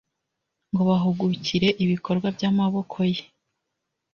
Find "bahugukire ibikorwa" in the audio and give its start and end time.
0.89-2.27